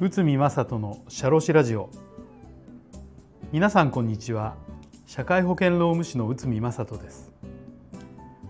[0.00, 1.90] 内海正人のシャロラジオ。
[3.52, 4.56] 皆さんこんにちは。
[5.06, 7.32] 社会保険労務士の内海正人です。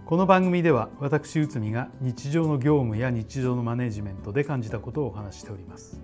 [0.07, 6.01] この番組では私内海が日常の業務や日常のマネジメントで感じたことをお話しております。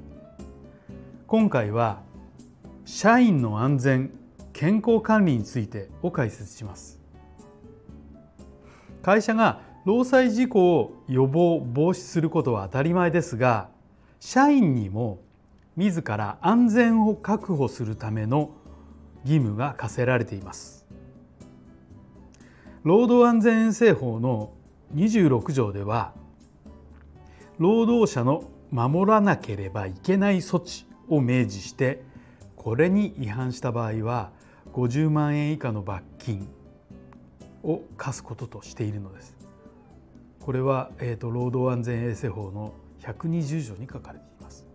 [1.28, 2.02] 今回は
[2.84, 4.10] 社員の安全
[4.52, 7.00] 健康管理についてを解説します。
[9.02, 13.70] 会社が労災事故を予防防止することは当たり前ですが
[14.18, 15.20] 社員にも
[15.76, 18.50] 自ら安全を確保するための
[19.24, 20.86] 義務が課せられています
[22.82, 24.52] 労働安全衛生法の
[24.94, 26.12] 26条では
[27.58, 32.02] 労働者の守らなければいけない措置を明示して
[32.56, 34.32] これに違反した場合は
[34.72, 36.48] 50万円以下の罰金
[37.62, 39.39] を課すこととしているのです。
[40.40, 44.66] これは、えーと、労働安全衛生法の120条に書かれています。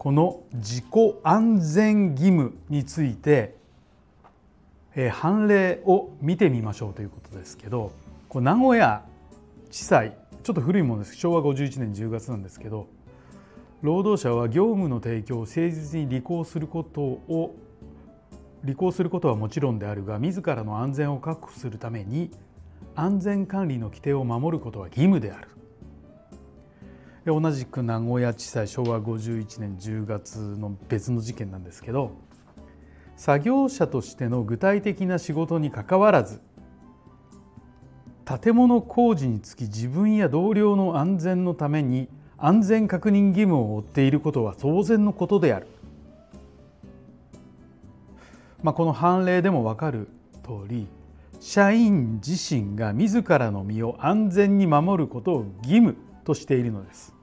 [0.00, 0.84] この自己
[1.22, 3.54] 安全義務について、
[4.94, 7.92] えー、判例を見てみましょうということですけど
[8.30, 9.04] これ名古屋
[9.70, 12.88] 地裁ちょっと古いものです昭和51年10月なんですけど
[13.82, 17.54] 労働者は業務の提供を誠実に履行することを
[18.64, 22.30] 履行することはもちろんであるが自らの安全を確保するために
[22.94, 25.48] 安全管理の規定を守ることは義務である
[27.26, 32.12] 同じく名古屋地裁昭和51年10月の別の事件なんですけど
[33.16, 36.40] 作業者としての具体的な仕事にかかわらず
[38.24, 42.08] 建物工事につき自分や同僚の安全のために
[42.38, 45.66] 安全確認義務を負っていることは当然のことである。
[48.62, 50.08] まあ、この判例でも分かる
[50.44, 50.86] 通り
[51.40, 57.14] 社員自身が自らの身を安全に守ることを義務としているのです。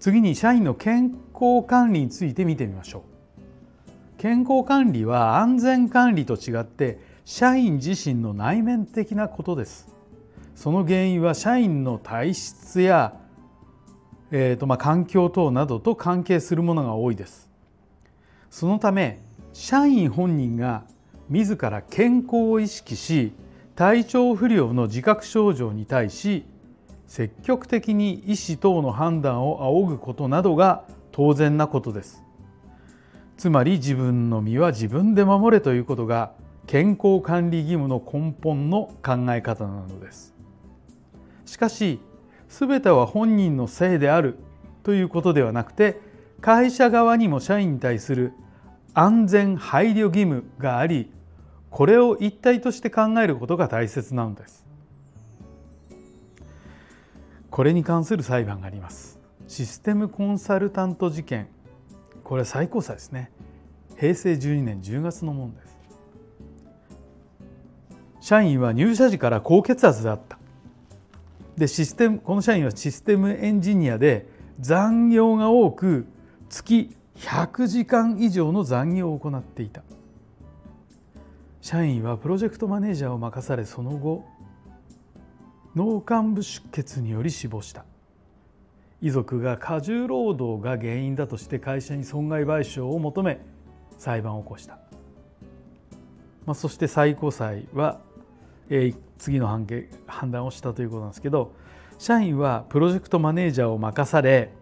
[0.00, 3.14] 次に社員の健康管理について見てみましょう。
[4.18, 9.94] 健康管理は安全管理と違って社員自身の内面的なことです。
[10.56, 13.20] その原因は社員の体質や、
[14.30, 17.48] えーとまあ、環境等などと関係するものが多いです。
[18.50, 19.20] そのため
[19.52, 20.84] 社員本人が
[21.28, 23.32] 自ら健康を意識し
[23.76, 26.44] 体調不良の自覚症状に対し
[27.06, 32.22] 積極的に医師等の判断を仰ぐことなどが当然なことです。
[33.36, 36.32] つまり自分の身は自分で守れということが
[36.66, 40.34] 健康管理義務の根本の考え方なのです。
[41.44, 42.00] しかし
[42.48, 44.38] 全ては本人のせいである
[44.82, 46.00] ということではなくて
[46.40, 48.32] 会社側にも社員に対する
[48.94, 51.10] 安全配慮義務があり
[51.74, 54.64] これを一体として考えることが大切なのです。
[57.50, 59.18] これに関する裁判があります。
[59.48, 61.48] システムコンサルタント事件。
[62.22, 63.32] これは最高裁ですね。
[63.96, 65.78] 平成12年10月のものです。
[68.20, 70.38] 社員は入社時から高血圧であった。
[71.56, 74.28] でシステムこの社員はシステムエンジニアで
[74.60, 76.06] 残業が多く
[76.48, 79.82] 月100時間以上の残業を行っていた。
[81.60, 84.22] 社員はプロジェクトマネージャーを任されその後
[85.74, 87.84] 脳幹部出血により死亡した。
[89.04, 93.38] 遺族が過重労働が原因だとして会社に損害賠償を求め
[93.98, 94.78] 裁判を起こした、
[96.46, 98.00] まあ、そして最高裁は、
[98.70, 101.52] えー、次の判決判断をしたということなんですけど
[101.98, 104.52] 社員はプロジェクトマネージャーを任され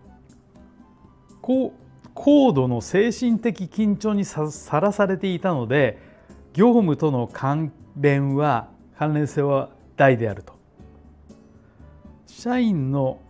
[1.41, 1.73] 高
[2.15, 4.51] 高度の精神的緊張にさ
[4.81, 5.99] らされていたので
[6.53, 8.69] 業務との関連は
[8.99, 10.55] 関連性は大であると。
[12.27, 13.21] 社員の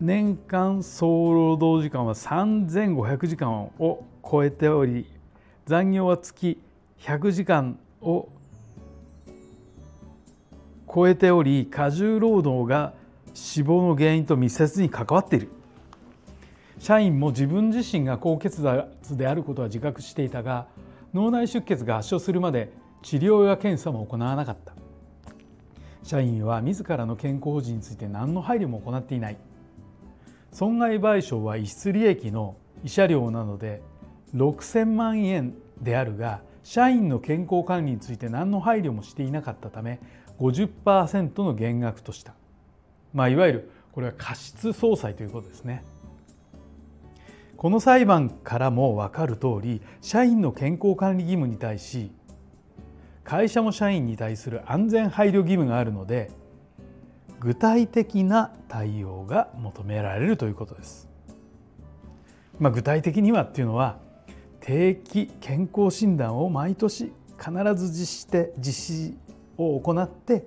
[0.00, 5.06] 年間総労働時間は3500時間を超えており
[5.66, 6.60] 残業は月
[7.00, 8.28] 100時間を
[10.92, 12.94] 超えており過重労働が
[13.34, 15.50] 死亡の原因と密接に関わっている。
[16.78, 20.66] 社員も自分自身が高血圧であることは自覚していたが
[21.12, 22.72] 脳内出血が発症するまで
[23.02, 24.74] 治療や検査も行わなかった。
[26.02, 29.36] 社員は自らの健康保持について何の配慮も行っていない。
[30.52, 33.82] 損害賠償は逸失利益の慰謝料なので
[34.34, 40.00] 6000万円であるが社員の健康管理について何の配慮もしていなかったため
[40.38, 42.34] 50%の減額とした、
[43.12, 45.84] まあ、いわゆるこれは過失総裁ということですね。
[47.58, 52.12] この裁判からも分かる通り社員の健康管理義務に対し
[53.24, 56.30] 会社も社員に対する安全配慮義務があるので
[57.40, 61.08] 具体的な対応が求められるということです。
[62.60, 63.98] まあ、具体的にはっていうのは
[64.60, 69.18] 定期健康診断を毎年必ず実施して実施
[69.56, 70.46] を行って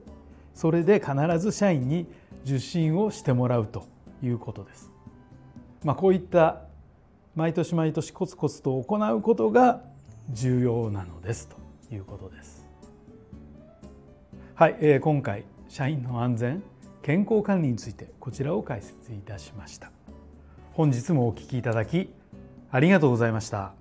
[0.53, 2.07] それで必ず社員に
[2.45, 3.85] 受診をしてもらうと
[4.23, 4.93] いうことです。
[5.83, 6.70] まあ、こういった
[7.36, 9.81] 毎年毎年コツコツと行うことが
[10.30, 11.56] 重要なのですと
[11.94, 12.68] いうことです。
[14.56, 16.63] はい、えー、今回社員の安全
[17.01, 19.92] 健康管理についてこちらを解説いたしました。
[20.74, 22.10] 本日もお聞きいただき
[22.69, 23.74] ありがとうございました。